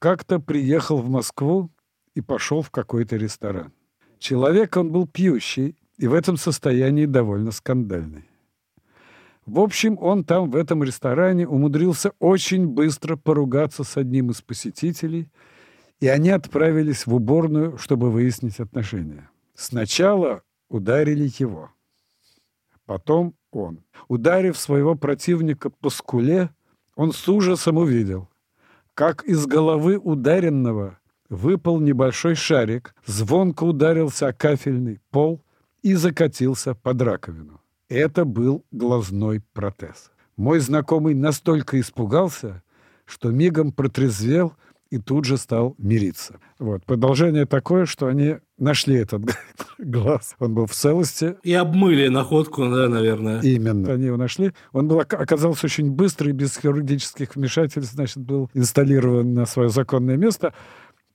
[0.00, 1.70] как-то приехал в Москву
[2.14, 3.72] и пошел в какой-то ресторан.
[4.18, 8.29] Человек он был пьющий и в этом состоянии довольно скандальный.
[9.50, 15.28] В общем, он там, в этом ресторане, умудрился очень быстро поругаться с одним из посетителей,
[15.98, 19.28] и они отправились в уборную, чтобы выяснить отношения.
[19.56, 21.72] Сначала ударили его,
[22.86, 23.82] потом он.
[24.06, 26.50] Ударив своего противника по скуле,
[26.94, 28.28] он с ужасом увидел,
[28.94, 35.42] как из головы ударенного выпал небольшой шарик, звонко ударился о кафельный пол
[35.82, 37.60] и закатился под раковину.
[37.90, 40.12] Это был глазной протез.
[40.36, 42.62] Мой знакомый настолько испугался,
[43.04, 44.54] что мигом протрезвел
[44.90, 46.36] и тут же стал мириться.
[46.60, 46.84] Вот.
[46.84, 49.22] Продолжение такое, что они нашли этот
[49.78, 50.36] глаз.
[50.38, 51.34] Он был в целости.
[51.42, 53.40] И обмыли находку, да, наверное.
[53.40, 53.92] Именно.
[53.92, 54.52] Они его нашли.
[54.72, 60.54] Он был, оказался очень быстрый, без хирургических вмешательств, значит, был инсталлирован на свое законное место.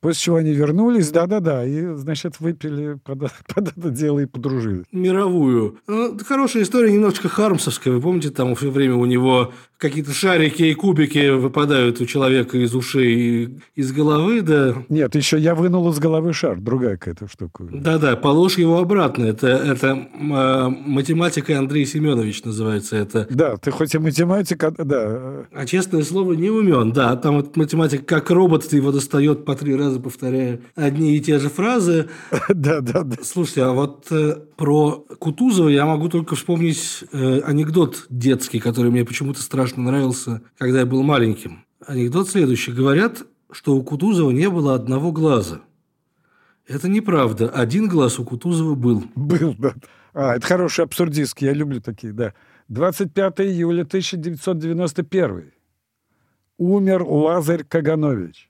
[0.01, 3.19] После чего они вернулись, да-да-да, и, значит, выпили под,
[3.53, 4.85] под это дело и подружились.
[4.91, 5.79] Мировую.
[5.87, 7.93] Ну, хорошая история, немножечко хармсовская.
[7.93, 12.73] Вы помните, там все время у него какие-то шарики и кубики выпадают у человека из
[12.73, 14.75] ушей и из головы, да?
[14.89, 17.65] Нет, еще я вынул из головы шар, другая какая-то штука.
[17.71, 19.25] Да-да, положь его обратно.
[19.25, 23.27] Это, это э, математика Андрей Семенович называется это.
[23.29, 25.45] Да, ты хоть и математик, а, да.
[25.51, 26.91] А честное слово, не умен.
[26.91, 31.39] Да, там вот математик как робот его достает по три раза повторяю одни и те
[31.39, 32.07] же фразы.
[32.49, 33.17] Да, да, да.
[33.21, 39.03] Слушайте, а вот э, про Кутузова я могу только вспомнить э, анекдот детский, который мне
[39.03, 41.65] почему-то страшно нравился, когда я был маленьким.
[41.85, 42.71] Анекдот следующий.
[42.71, 45.61] Говорят, что у Кутузова не было одного глаза.
[46.67, 47.49] Это неправда.
[47.49, 49.03] Один глаз у Кутузова был.
[49.15, 49.73] Был, да.
[50.13, 52.33] А, это хороший абсурдистский, я люблю такие, да.
[52.69, 55.51] 25 июля 1991.
[56.57, 58.49] Умер Лазарь Каганович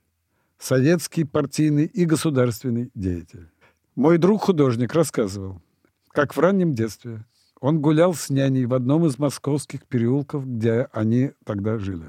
[0.58, 3.50] советский партийный и государственный деятель.
[3.96, 5.62] Мой друг-художник рассказывал,
[6.10, 7.26] как в раннем детстве
[7.66, 12.06] он гулял с няней в одном из московских переулков, где они тогда жили.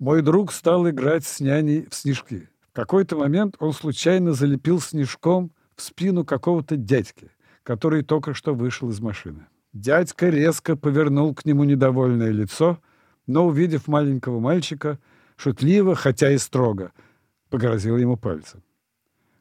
[0.00, 2.48] Мой друг стал играть с няней в снежки.
[2.72, 7.30] В какой-то момент он случайно залепил снежком в спину какого-то дядьки,
[7.62, 9.46] который только что вышел из машины.
[9.72, 12.80] Дядька резко повернул к нему недовольное лицо,
[13.28, 14.98] но, увидев маленького мальчика,
[15.36, 16.90] шутливо, хотя и строго–
[17.48, 18.60] погрозил ему пальцем.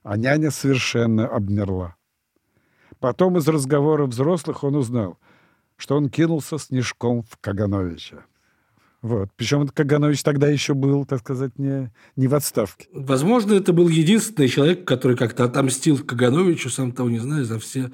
[0.04, 1.96] А няня совершенно обмерла.
[3.00, 5.18] Потом из разговора взрослых он узнал,
[5.78, 8.26] что он кинулся снежком в Кагановича.
[9.06, 9.30] Вот.
[9.36, 12.88] Причем Каганович тогда еще был, так сказать, не, не в отставке.
[12.92, 17.92] Возможно, это был единственный человек, который как-то отомстил Кагановичу, сам того не знаю, за все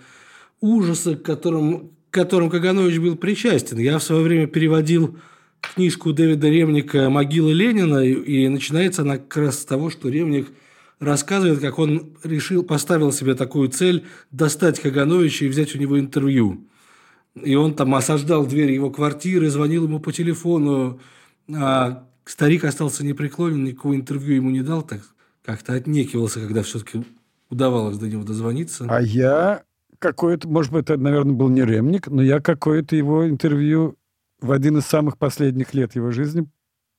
[0.62, 3.78] ужасы, к которым, к которым Каганович был причастен.
[3.80, 5.18] Я в свое время переводил
[5.60, 10.48] книжку Дэвида Ремника «Могила Ленина», и начинается она как раз с того, что Ремник
[11.00, 16.68] рассказывает, как он решил, поставил себе такую цель достать Кагановича и взять у него интервью.
[17.36, 21.00] И он там осаждал дверь его квартиры, звонил ему по телефону,
[21.54, 25.02] а старик остался непреклонен, никакого интервью ему не дал, так
[25.44, 27.04] как-то отнекивался, когда все-таки
[27.50, 28.86] удавалось до него дозвониться.
[28.90, 29.64] А я
[30.00, 33.96] какое-то, может быть, это, наверное, был не Ремник, но я какое-то его интервью
[34.42, 36.48] в один из самых последних лет его жизни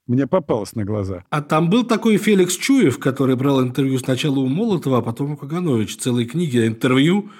[0.06, 1.24] мне попалось на глаза.
[1.30, 5.36] А там был такой Феликс Чуев, который брал интервью сначала у Молотова, а потом у
[5.36, 5.98] Кагановича.
[6.00, 7.30] Целые книги интервью.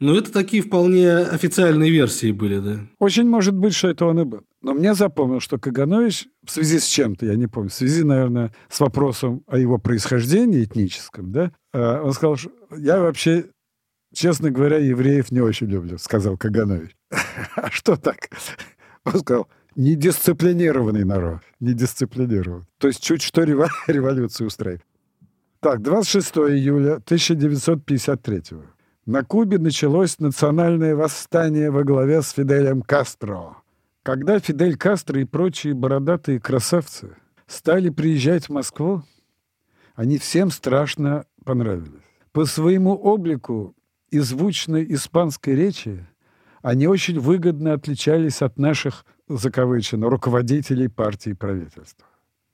[0.00, 2.80] Но это такие вполне официальные версии были, да.
[2.98, 4.40] Очень может быть, что это он и был.
[4.62, 8.52] Но мне запомнил, что Каганович в связи с чем-то, я не помню, в связи, наверное,
[8.70, 13.46] с вопросом о его происхождении этническом, да, э, он сказал, что я вообще,
[14.14, 16.96] честно говоря, евреев не очень люблю, сказал Каганович.
[17.56, 18.30] А что так?
[19.04, 22.66] Он сказал, недисциплинированный народ, недисциплинированный.
[22.78, 23.42] То есть чуть что
[23.86, 24.84] революцию устраивает.
[25.60, 28.42] Так, 26 июля 1953
[29.10, 33.56] на Кубе началось национальное восстание во главе с Фиделем Кастро.
[34.04, 37.16] Когда Фидель Кастро и прочие бородатые красавцы
[37.48, 39.02] стали приезжать в Москву,
[39.96, 42.04] они всем страшно понравились.
[42.30, 43.74] По своему облику
[44.10, 46.06] и звучной испанской речи
[46.62, 52.06] они очень выгодно отличались от наших, закавычено, руководителей партии и правительства.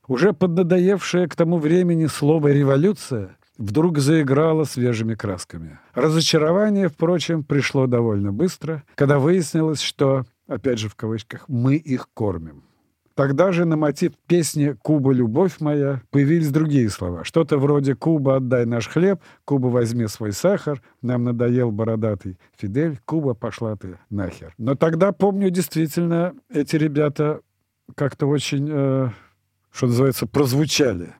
[0.08, 5.78] Уже поднадоевшее к тому времени слово «революция» вдруг заиграло свежими красками.
[5.94, 12.62] Разочарование, впрочем, пришло довольно быстро, когда выяснилось, что, опять же в кавычках, мы их кормим.
[13.16, 17.24] Тогда же на мотив песни «Куба, любовь моя» появились другие слова.
[17.24, 23.32] Что-то вроде «Куба, отдай наш хлеб», «Куба, возьми свой сахар», «Нам надоел бородатый Фидель», «Куба,
[23.32, 24.52] пошла ты нахер».
[24.58, 27.40] Но тогда, помню, действительно, эти ребята
[27.94, 29.08] как-то очень, э,
[29.72, 31.14] что называется, прозвучали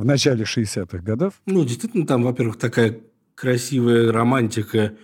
[0.00, 1.34] в начале 60-х годов.
[1.44, 3.00] Ну, действительно, там, во-первых, такая
[3.34, 4.94] красивая романтика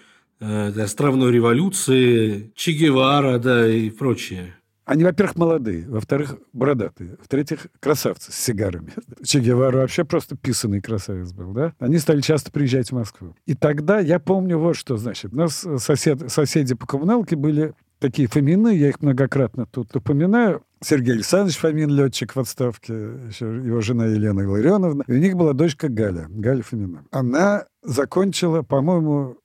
[0.40, 4.54] э, островной революции, Че Гевара, да, и прочее.
[4.86, 8.94] Они, во-первых, молодые, во-вторых, бородатые, в-третьих, красавцы с сигарами.
[9.22, 11.74] Че Гевара вообще просто писанный красавец был, да?
[11.78, 13.36] Они стали часто приезжать в Москву.
[13.44, 18.28] И тогда я помню вот что, значит, у нас сосед, соседи по коммуналке были такие
[18.28, 20.62] Фомины, я их многократно тут упоминаю.
[20.82, 22.92] Сергей Александрович Фомин, летчик в отставке,
[23.28, 25.04] еще его жена Елена Илларионовна.
[25.06, 27.04] И у них была дочка Галя, Галя Фомина.
[27.10, 29.38] Она закончила, по-моему,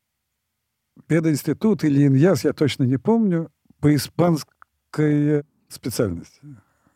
[1.07, 4.61] пединститут или иньяс, я точно не помню, по испанскому
[4.91, 6.39] узкая специальность.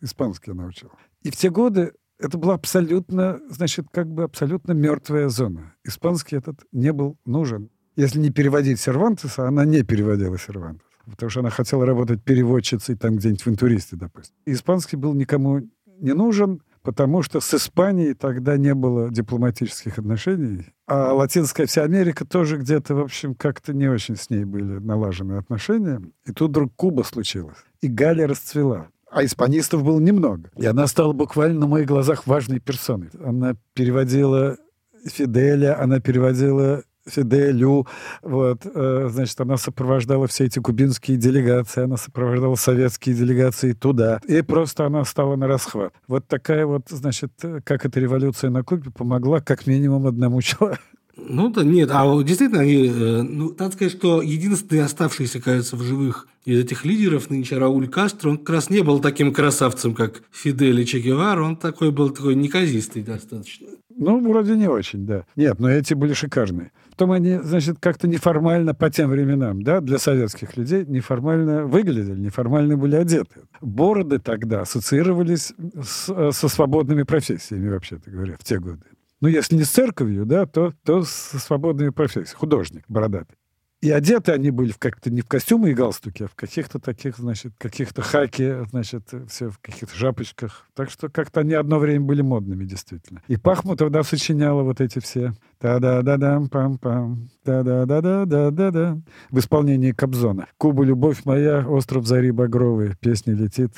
[0.01, 0.91] Испанский она учила.
[1.23, 5.73] И в те годы это была абсолютно, значит, как бы абсолютно мертвая зона.
[5.83, 7.69] Испанский этот не был нужен.
[7.95, 10.85] Если не переводить Сервантеса, она не переводила Сервантеса.
[11.09, 14.35] Потому что она хотела работать переводчицей там где-нибудь в интуристе, допустим.
[14.45, 15.61] Испанский был никому
[15.99, 22.25] не нужен, потому что с Испанией тогда не было дипломатических отношений, а Латинская вся Америка
[22.25, 26.01] тоже где-то, в общем, как-то не очень с ней были налажены отношения.
[26.25, 27.57] И тут вдруг Куба случилась.
[27.81, 28.87] И Галя расцвела.
[29.09, 30.51] А испанистов было немного.
[30.57, 33.09] И она стала буквально на моих глазах важной персоной.
[33.23, 34.57] Она переводила
[35.05, 37.87] Фиделя, она переводила Фиделю.
[38.21, 44.19] Вот, э, значит, она сопровождала все эти кубинские делегации, она сопровождала советские делегации туда.
[44.27, 45.93] И просто она стала на расхват.
[46.07, 47.31] Вот такая вот, значит,
[47.63, 50.81] как эта революция на Кубе помогла как минимум одному человеку.
[51.17, 55.81] Ну да, нет, а действительно, они, э, ну, надо сказать, что единственный оставшийся, кажется, в
[55.81, 60.23] живых из этих лидеров нынче Рауль Кастро, он как раз не был таким красавцем, как
[60.31, 63.67] Фидель и Че Гевара, он такой был такой неказистый достаточно.
[63.97, 65.25] Ну, вроде не очень, да.
[65.37, 66.71] Нет, но эти были шикарные.
[66.95, 72.77] Потом они, значит, как-то неформально по тем временам, да, для советских людей неформально выглядели, неформально
[72.77, 73.41] были одеты.
[73.59, 75.53] Бороды тогда ассоциировались
[75.83, 78.83] с, э, со свободными профессиями, вообще-то говоря, в те годы.
[79.19, 82.37] Ну, если не с церковью, да, то, то со свободными профессиями.
[82.37, 83.35] Художник бородатый.
[83.85, 87.17] И одеты они были в как-то не в костюмы и галстуки, а в каких-то таких,
[87.17, 90.65] значит, каких-то хаки, значит, все в каких-то жапочках.
[90.73, 93.21] Так что как-то они одно время были модными, действительно.
[93.27, 100.47] И Пахмутов, да, сочиняла вот эти все та-да-да-дам, пам-пам, та-да-да-да-да-да-да в исполнении Кобзона.
[100.57, 103.69] «Куба, любовь моя, остров зари багровый, песня летит,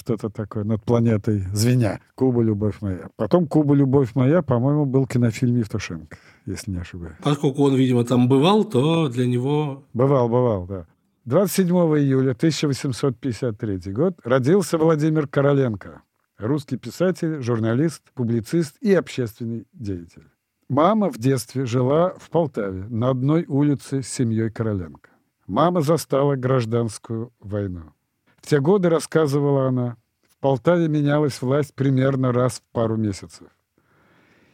[0.00, 2.00] что-то такое над планетой звеня.
[2.14, 3.10] «Куба, любовь моя».
[3.16, 7.16] Потом «Куба, любовь моя», по-моему, был кинофильм Евтушенко, если не ошибаюсь.
[7.22, 9.84] Поскольку он, видимо, там бывал, то для него...
[9.92, 10.86] Бывал, бывал, да.
[11.26, 16.02] 27 июля 1853 год родился Владимир Короленко,
[16.38, 20.24] русский писатель, журналист, публицист и общественный деятель.
[20.70, 25.10] Мама в детстве жила в Полтаве на одной улице с семьей Короленко.
[25.46, 27.92] Мама застала гражданскую войну.
[28.40, 29.96] В те годы, рассказывала она,
[30.28, 33.48] в Полтаве менялась власть примерно раз в пару месяцев.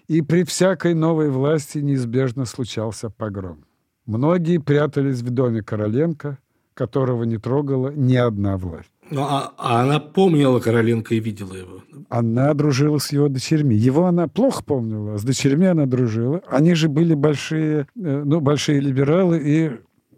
[0.08, 3.64] И при всякой новой власти неизбежно случался погром.
[4.06, 6.38] Многие прятались в доме Короленко,
[6.74, 8.90] которого не трогала ни одна власть.
[9.10, 11.82] Ну, а, а она помнила Короленко и видела его?
[12.08, 13.74] Она дружила с его дочерьми.
[13.74, 16.42] Его она плохо помнила, а с дочерьми она дружила.
[16.48, 19.70] Они же были большие, э, ну, большие либералы и,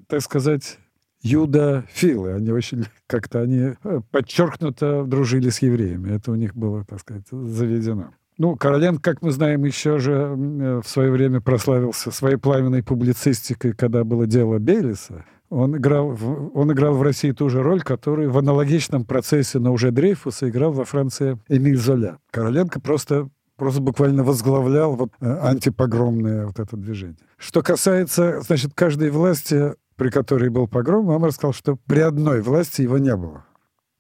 [0.07, 0.79] так сказать,
[1.23, 2.33] юдофилы.
[2.33, 6.15] Они очень как-то они э, подчеркнуто дружили с евреями.
[6.15, 8.11] Это у них было, так сказать, заведено.
[8.37, 13.73] Ну, Короленко, как мы знаем, еще же э, в свое время прославился своей пламенной публицистикой,
[13.73, 15.25] когда было дело Бейлиса.
[15.51, 19.73] Он играл, в, он играл в России ту же роль, которую в аналогичном процессе, но
[19.73, 22.19] уже Дрейфуса, играл во Франции Эмиль Золя.
[22.31, 27.19] Короленко просто просто буквально возглавлял вот э, антипогромное вот это движение.
[27.37, 32.83] Что касается, значит, каждой власти, при которой был погром, мама рассказал, что при одной власти
[32.83, 33.45] его не было.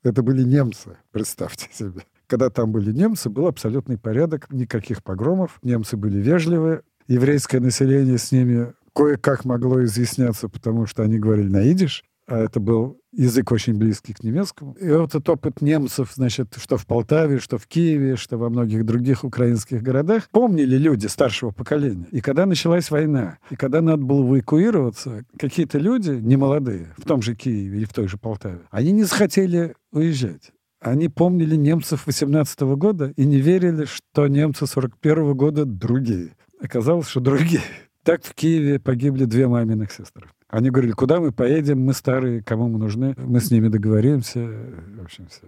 [0.04, 2.04] Это были немцы, представьте себе.
[2.28, 8.30] Когда там были немцы, был абсолютный порядок, никаких погромов, немцы были вежливы, еврейское население с
[8.30, 12.04] ними кое-как могло изъясняться, потому что они говорили на идиш,
[12.37, 14.75] это был язык очень близкий к немецкому.
[14.75, 18.85] И вот этот опыт немцев, значит, что в Полтаве, что в Киеве, что во многих
[18.85, 22.07] других украинских городах, помнили люди старшего поколения.
[22.11, 27.35] И когда началась война, и когда надо было эвакуироваться, какие-то люди, немолодые, в том же
[27.35, 30.53] Киеве или в той же Полтаве, они не захотели уезжать.
[30.81, 36.37] Они помнили немцев 18 года и не верили, что немцы 41 года другие.
[36.61, 37.62] Оказалось, что другие.
[38.05, 40.29] Так в Киеве погибли две маминых сестры.
[40.48, 44.40] Они говорили, куда мы поедем, мы старые, кому мы нужны, мы с ними договоримся.
[44.40, 45.42] В общем, все.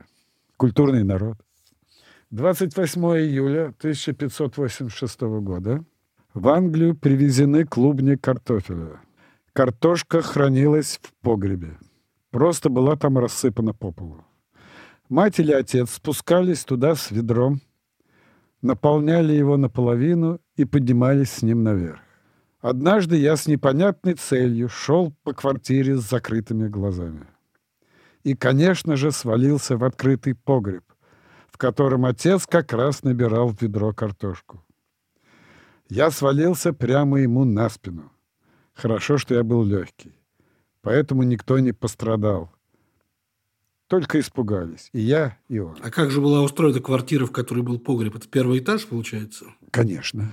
[0.57, 1.39] Культурный народ.
[2.31, 5.83] 28 июля 1586 года
[6.35, 9.01] в Англию привезены клубни картофеля.
[9.53, 11.79] Картошка хранилась в погребе.
[12.31, 14.25] Просто была там рассыпана по полу.
[15.09, 17.61] Мать или отец спускались туда с ведром,
[18.63, 22.01] наполняли его наполовину и поднимались с ним наверх.
[22.61, 27.27] Однажды я с непонятной целью шел по квартире с закрытыми глазами.
[28.23, 30.85] И, конечно же, свалился в открытый погреб,
[31.49, 34.63] в котором отец как раз набирал в ведро картошку.
[35.89, 38.13] Я свалился прямо ему на спину.
[38.75, 40.13] Хорошо, что я был легкий.
[40.83, 42.53] Поэтому никто не пострадал.
[43.89, 44.89] Только испугались.
[44.93, 45.77] И я, и он.
[45.83, 48.15] А как же была устроена квартира, в которой был погреб?
[48.15, 49.47] Это первый этаж, получается?
[49.71, 50.33] Конечно.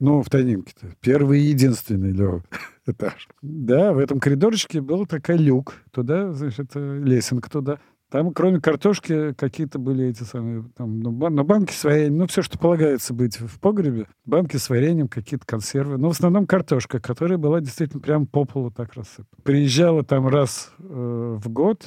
[0.00, 0.94] Ну, в тайнимке-то.
[1.00, 2.42] Первый и единственный, Лёва,
[2.86, 3.28] этаж.
[3.42, 5.74] Да, в этом коридорчике был такой люк.
[5.92, 7.78] Туда, значит, э, лесенка туда.
[8.10, 12.26] Там, кроме картошки, какие-то были эти самые, там, ну, бан, ну, банки с вареньем, ну,
[12.26, 14.06] все, что полагается быть в погребе.
[14.24, 15.96] Банки с вареньем, какие-то консервы.
[15.98, 19.42] Но в основном картошка, которая была действительно прям по полу так рассыпана.
[19.42, 21.86] Приезжала там раз э, в год,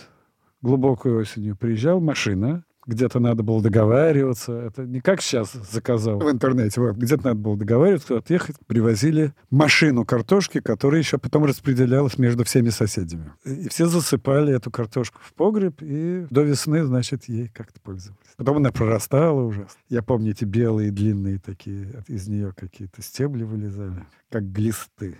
[0.61, 4.53] глубокой осенью приезжал машина, где-то надо было договариваться.
[4.53, 6.81] Это не как сейчас заказал в интернете.
[6.81, 8.55] Вот, где-то надо было договариваться, отъехать.
[8.65, 13.31] Привозили машину картошки, которая еще потом распределялась между всеми соседями.
[13.45, 18.17] И все засыпали эту картошку в погреб, и до весны, значит, ей как-то пользовались.
[18.37, 19.79] Потом она прорастала ужасно.
[19.89, 25.17] Я помню эти белые, длинные такие, из нее какие-то стебли вылезали, как глисты.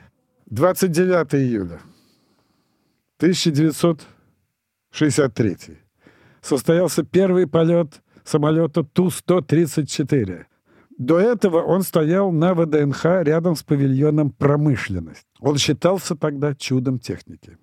[0.49, 1.82] 29 июля
[3.17, 4.08] 1900
[4.91, 5.58] 63
[6.41, 10.45] состоялся первый полет самолета Ту-134.
[10.97, 15.28] До этого он стоял на ВДНХ рядом с павильоном «Промышленность».
[15.39, 17.58] Он считался тогда чудом техники.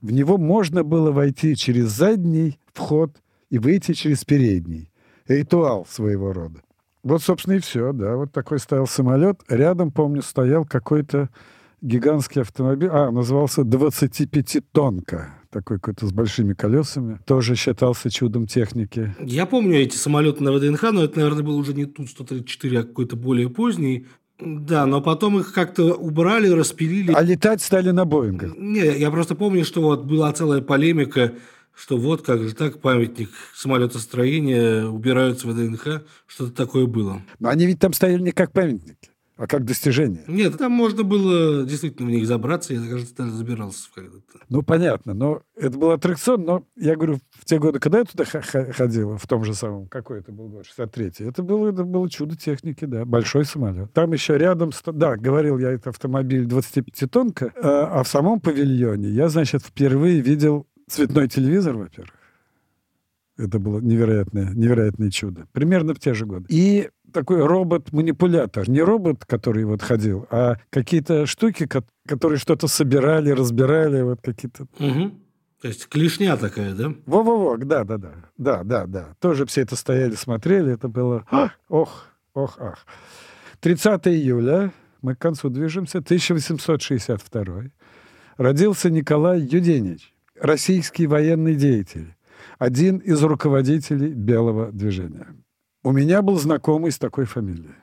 [0.00, 3.16] В него можно было войти через задний вход
[3.50, 4.90] и выйти через передний.
[5.28, 6.60] Ритуал своего рода.
[7.04, 8.16] Вот, собственно, и все, да.
[8.16, 9.40] Вот такой стоял самолет.
[9.48, 11.28] Рядом, помню, стоял какой-то
[11.82, 12.88] гигантский автомобиль.
[12.90, 19.14] А, назывался «25-тонка» такой какой-то с большими колесами, тоже считался чудом техники.
[19.20, 23.16] Я помню эти самолеты на ВДНХ, но это, наверное, был уже не Ту-134, а какой-то
[23.16, 24.06] более поздний.
[24.40, 27.12] Да, но потом их как-то убрали, распилили.
[27.12, 28.56] А летать стали на Боингах?
[28.56, 31.34] Не, я просто помню, что вот была целая полемика,
[31.74, 37.22] что вот как же так памятник самолетостроения убирают с ВДНХ, что-то такое было.
[37.38, 39.11] Но они ведь там стояли не как памятники.
[39.42, 40.22] А как достижение.
[40.28, 42.74] Нет, там можно было действительно в них забраться.
[42.74, 44.38] Я, кажется, даже забирался когда-то.
[44.48, 48.24] Ну, понятно, но это был аттракцион, но я говорю, в те годы, когда я туда
[48.24, 52.36] ходил, в том же самом, какой это был год, 63-й, это было, это было чудо
[52.36, 53.92] техники, да, большой самолет.
[53.92, 59.28] Там еще рядом, да, говорил я, это автомобиль 25-тонка, а, а в самом павильоне я,
[59.28, 62.14] значит, впервые видел цветной телевизор, во-первых.
[63.38, 65.48] Это было невероятное, невероятное чудо.
[65.52, 66.46] Примерно в те же годы.
[66.48, 68.68] И такой робот-манипулятор.
[68.68, 71.68] Не робот, который вот ходил, а какие-то штуки,
[72.06, 74.64] которые что-то собирали, разбирали, вот какие-то...
[74.78, 75.12] Угу.
[75.62, 76.92] То есть клешня такая, да?
[77.06, 78.14] Во-во-во, да-да-да.
[78.36, 79.14] Да-да-да.
[79.20, 80.72] Тоже все это стояли, смотрели.
[80.72, 81.24] Это было...
[81.68, 82.84] Ох, ох, ах.
[83.60, 87.70] 30 июля, мы к концу движемся, 1862
[88.36, 92.14] родился Николай Юденич, российский военный деятель,
[92.58, 95.28] один из руководителей белого движения.
[95.84, 97.74] У меня был знакомый с такой фамилией.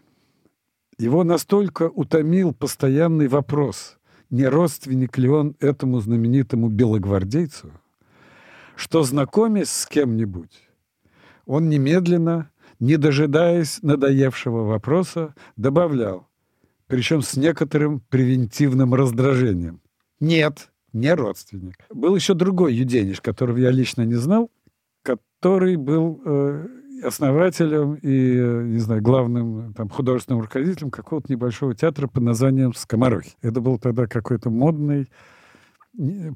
[0.97, 3.97] Его настолько утомил постоянный вопрос,
[4.30, 7.72] не родственник ли он этому знаменитому белогвардейцу,
[8.76, 10.70] что, знакомясь с кем-нибудь,
[11.45, 16.28] он немедленно, не дожидаясь надоевшего вопроса, добавлял,
[16.88, 19.82] причем с некоторым превентивным раздражением.
[20.22, 21.76] Нет, не родственник.
[21.89, 24.50] Был еще другой юдениш, которого я лично не знал,
[25.04, 26.68] который был э,
[27.02, 33.32] основателем и, э, не знаю, главным там, художественным руководителем какого-то небольшого театра под названием «Скоморохи».
[33.41, 35.10] Это был тогда какой-то модный,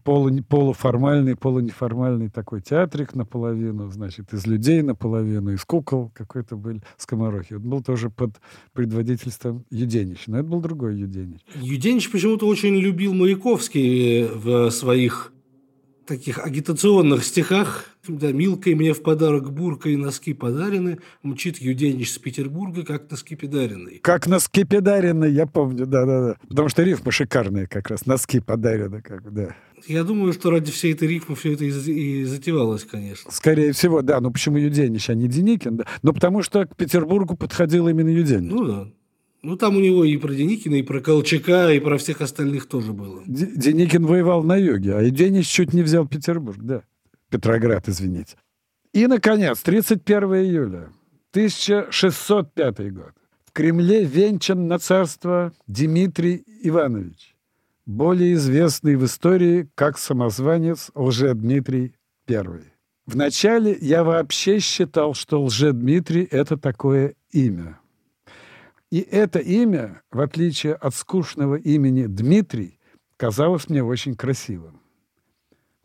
[0.03, 7.53] полу, полуформальный, полунеформальный такой театрик наполовину, значит, из людей наполовину, из кукол какой-то был скоморохи.
[7.53, 8.41] Он был тоже под
[8.73, 11.41] предводительством Юденича, но это был другой Юденич.
[11.55, 15.33] Юденич почему-то очень любил Маяковский в своих
[16.05, 17.85] таких агитационных стихах.
[18.07, 23.35] Да, «Милкой мне в подарок бурка и носки подарены, мчит Юденич с Петербурга, как носки
[23.35, 23.99] подаренные».
[23.99, 26.35] Как носки подарены, я помню, да-да-да.
[26.47, 29.55] Потому что рифмы шикарные как раз, носки подарены, как да.
[29.87, 33.31] Я думаю, что ради всей этой рифмы все это и затевалось, конечно.
[33.31, 34.19] Скорее всего, да.
[34.19, 35.77] Но почему Юденич, а не Деникин?
[35.77, 35.85] Да?
[36.01, 38.51] Но потому что к Петербургу подходил именно Юденич.
[38.51, 38.87] Ну да.
[39.43, 42.93] Ну, там у него и про Деникина, и про Колчака, и про всех остальных тоже
[42.93, 43.21] было.
[43.25, 46.83] Деникин воевал на юге, а Денис чуть не взял Петербург, да.
[47.29, 48.37] Петроград, извините.
[48.93, 50.89] И, наконец, 31 июля
[51.31, 53.11] 1605 год.
[53.43, 57.35] В Кремле венчан на царство Дмитрий Иванович,
[57.85, 61.95] более известный в истории как самозванец Лжедмитрий
[62.29, 62.61] I.
[63.05, 67.77] Вначале я вообще считал, что Лжедмитрий– это такое имя–
[68.93, 72.77] и это имя, в отличие от скучного имени Дмитрий,
[73.17, 74.81] казалось мне очень красивым.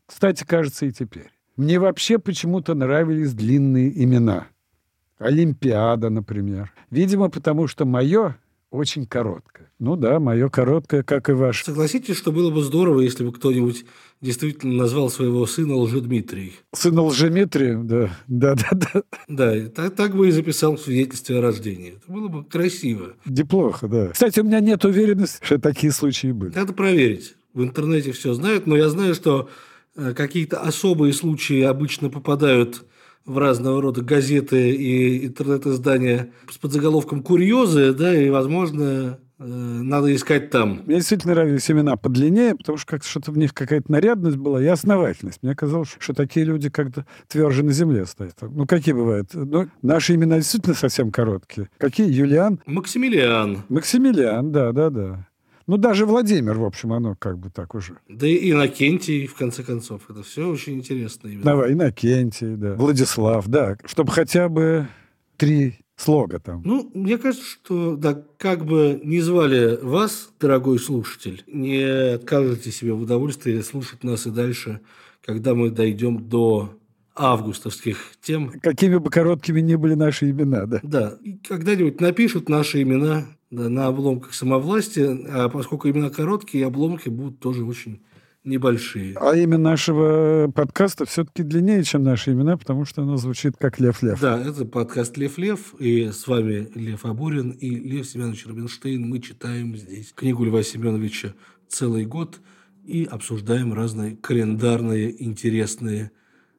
[0.04, 1.30] Кстати, кажется и теперь.
[1.56, 4.48] Мне вообще почему-то нравились длинные имена.
[5.16, 6.74] Олимпиада, например.
[6.90, 8.36] Видимо, потому что мое
[8.71, 9.71] очень короткое.
[9.79, 11.64] Ну да, мое короткое, как и ваше.
[11.64, 13.85] Согласитесь, что было бы здорово, если бы кто-нибудь
[14.21, 16.55] действительно назвал своего сына Лжедмитрий.
[16.75, 18.11] Сына Лжедмитрия, да.
[18.27, 19.03] Да, да, да.
[19.29, 21.95] Да, так, так бы и записал в свидетельстве о рождении.
[21.97, 23.14] Это было бы красиво.
[23.25, 24.09] Неплохо, да.
[24.09, 26.55] Кстати, у меня нет уверенности, что такие случаи были.
[26.55, 27.35] Надо проверить.
[27.55, 29.49] В интернете все знают, но я знаю, что
[29.97, 32.85] э, какие-то особые случаи обычно попадают
[33.29, 40.51] в разного рода газеты и интернет-издания с подзаголовком «Курьезы», да, и, возможно, э, надо искать
[40.51, 40.83] там.
[40.87, 44.66] Мне действительно нравились имена подлиннее, потому что как что-то в них какая-то нарядность была и
[44.66, 45.43] основательность.
[45.43, 48.35] Мне казалось, что такие люди как-то тверже на земле стоят.
[48.41, 49.29] Ну, какие бывают?
[49.35, 51.68] Ну, наши имена действительно совсем короткие.
[51.76, 52.11] Какие?
[52.11, 52.61] Юлиан?
[52.64, 53.64] Максимилиан.
[53.68, 55.29] Максимилиан, да, да, да.
[55.69, 57.99] Ну, даже Владимир, в общем, оно как бы так уже.
[58.09, 60.09] Да и Иннокентий, в конце концов.
[60.09, 61.29] Это все очень интересно.
[61.29, 61.45] Именно.
[61.45, 62.73] Давай, Иннокентий, да.
[62.75, 63.77] Владислав, да.
[63.85, 64.89] Чтобы хотя бы
[65.37, 66.62] три слога там.
[66.64, 72.95] Ну, мне кажется, что да, как бы не звали вас, дорогой слушатель, не откажите себе
[72.95, 74.81] в удовольствии слушать нас и дальше,
[75.23, 76.79] когда мы дойдем до
[77.14, 78.53] августовских тем.
[78.62, 80.81] Какими бы короткими ни были наши имена, да.
[80.83, 81.19] Да.
[81.23, 87.64] И когда-нибудь напишут наши имена на обломках самовластия, а поскольку имена короткие, обломки будут тоже
[87.64, 88.03] очень
[88.44, 89.16] небольшие.
[89.20, 94.20] А имя нашего подкаста все-таки длиннее, чем наши имена, потому что оно звучит как Лев-Лев.
[94.20, 99.07] Да, это подкаст Лев-Лев, и с вами Лев Абурин и Лев Семенович Рубинштейн.
[99.09, 101.34] Мы читаем здесь книгу Льва Семеновича
[101.68, 102.40] целый год
[102.84, 106.11] и обсуждаем разные календарные интересные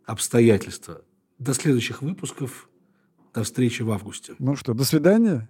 [0.05, 1.01] обстоятельства.
[1.39, 2.69] До следующих выпусков.
[3.33, 4.33] До встречи в августе.
[4.39, 5.47] Ну что, до свидания.